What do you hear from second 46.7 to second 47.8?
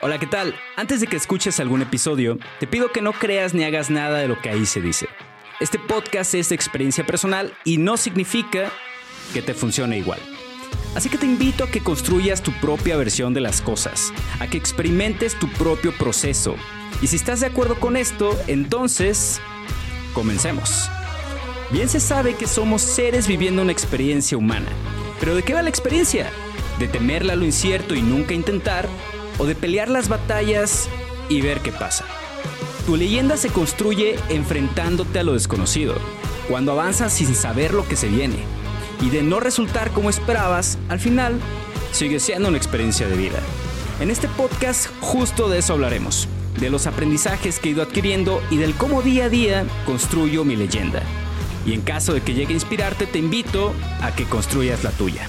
los aprendizajes que he